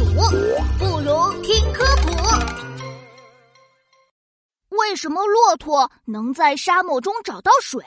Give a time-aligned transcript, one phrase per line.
[0.00, 0.06] 鼠，
[0.78, 2.08] 不如听科普。
[4.70, 7.84] 为什么骆驼能在沙漠中找到水？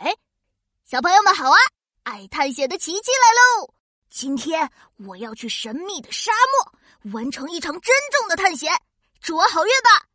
[0.86, 1.58] 小朋友们好啊！
[2.04, 3.74] 爱探险的琪琪来喽！
[4.12, 4.70] 今天
[5.08, 8.72] 我要去神秘的沙漠，完成一场真正的探险。
[9.20, 10.06] 祝我好运吧！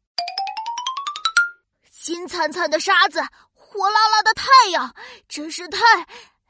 [1.91, 3.21] 金灿灿的沙子，
[3.53, 4.95] 火辣辣的太阳，
[5.29, 5.81] 真是太……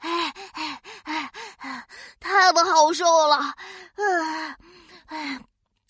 [0.01, 1.33] 哎哎哎，
[2.21, 3.55] 太不好受了！
[3.97, 4.57] 哎
[5.07, 5.41] 哎，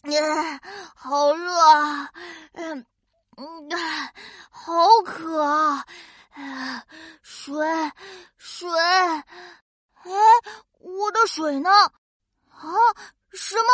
[0.02, 0.60] 哎，
[0.94, 2.08] 好热啊！
[2.52, 2.86] 嗯
[3.36, 3.68] 嗯，
[4.48, 4.72] 好
[5.08, 5.82] 渴啊！
[7.22, 7.56] 水
[8.36, 10.12] 水，哎，
[10.78, 11.70] 我的水呢？
[11.70, 12.68] 啊，
[13.32, 13.70] 什么？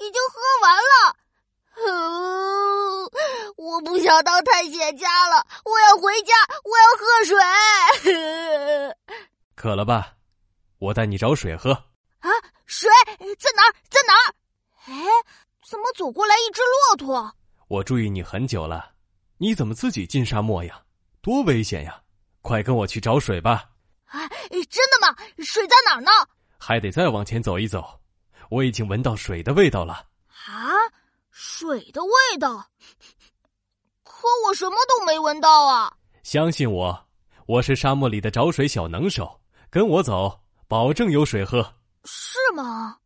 [0.00, 1.16] 已经喝完了？
[3.56, 8.94] 我不想当探险家了，我要回家，我要喝水。
[9.56, 10.12] 渴了吧？
[10.78, 11.72] 我带你找水喝。
[11.72, 12.30] 啊，
[12.66, 12.90] 水
[13.38, 13.72] 在哪儿？
[13.90, 14.34] 在哪儿？
[14.86, 14.92] 哎，
[15.68, 16.60] 怎么走过来一只
[16.90, 17.34] 骆驼？
[17.68, 18.92] 我注意你很久了，
[19.38, 20.82] 你怎么自己进沙漠呀？
[21.20, 22.02] 多危险呀！
[22.42, 23.70] 快跟我去找水吧。
[24.06, 25.16] 啊，真的吗？
[25.38, 26.10] 水在哪儿呢？
[26.58, 28.00] 还得再往前走一走。
[28.50, 30.06] 我已经闻到水的味道了。
[30.46, 30.72] 啊，
[31.30, 32.68] 水的味道？
[34.02, 35.96] 可我什么都没闻到啊！
[36.22, 37.08] 相信我，
[37.46, 39.40] 我是沙漠里的找水小能手。
[39.70, 41.62] 跟我走，保证有水喝。
[42.04, 42.98] 是吗？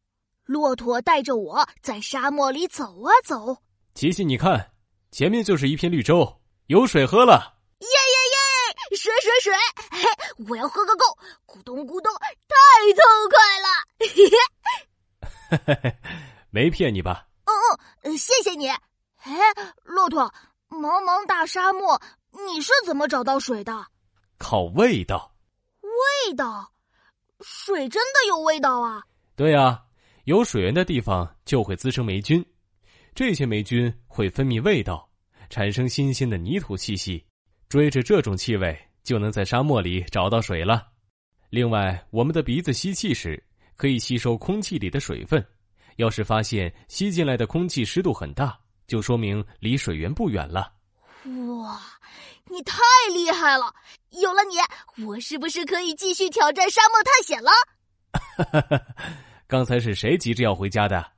[0.45, 3.57] 骆驼带着我在沙漠里走啊走。
[3.95, 4.72] 琪琪，你看，
[5.13, 7.59] 前面就是一片绿洲，有水喝了。
[7.81, 8.97] 耶耶耶！
[8.97, 9.53] 水水水！
[9.91, 10.09] 嘿，
[10.49, 11.05] 我要喝个够！
[11.47, 12.11] 咕咚咕咚，
[12.49, 12.57] 太
[12.95, 13.69] 痛快了！
[13.99, 15.97] 嘿嘿嘿，
[16.49, 17.27] 没骗你吧？
[17.45, 17.53] 嗯
[18.05, 18.69] 嗯，谢谢你。
[18.71, 18.81] 哎，
[19.85, 20.33] 骆驼，
[20.71, 23.87] 茫茫大沙漠，你是怎么找到水的？
[24.39, 25.35] 靠味道。
[25.83, 26.73] 味道，
[27.43, 29.03] 水真的有味道啊！
[29.37, 29.83] 对啊，
[30.25, 32.43] 有水源的地方就会滋生霉菌，
[33.15, 35.09] 这些霉菌会分泌味道，
[35.49, 37.25] 产生新鲜的泥土气息。
[37.70, 40.86] 追着这种气味，就能在沙漠里找到水了。
[41.48, 43.42] 另外，我们的鼻子吸气时
[43.75, 45.42] 可以吸收空气里的水分，
[45.97, 50.70] 要是发现吸进来的空气湿度很大，就说明离水源不远了。
[51.25, 51.81] 哇！
[52.51, 52.83] 你太
[53.15, 53.75] 厉害了！
[54.11, 58.85] 有了你，我是不是可以继续挑战沙漠探险了？
[59.48, 61.11] 刚才是谁急着要回家的？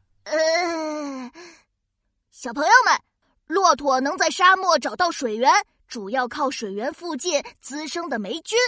[2.45, 3.01] 小朋友们，
[3.47, 5.51] 骆驼能在沙漠找到水源，
[5.89, 8.59] 主要靠水源附近滋生的霉菌。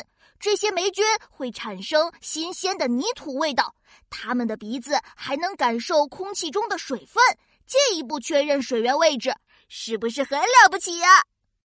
[0.41, 3.75] 这些霉菌会产生新鲜的泥土味道，
[4.09, 7.23] 它们的鼻子还能感受空气中的水分，
[7.67, 9.35] 进一步确认水源位置，
[9.69, 11.09] 是不是很了不起呀？